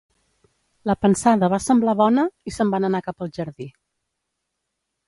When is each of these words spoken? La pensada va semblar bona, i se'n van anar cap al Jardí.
La 0.91 0.95
pensada 1.05 1.49
va 1.55 1.59
semblar 1.65 1.95
bona, 2.01 2.25
i 2.53 2.57
se'n 2.57 2.75
van 2.77 2.89
anar 2.91 3.05
cap 3.11 3.23
al 3.27 3.33
Jardí. 3.39 3.71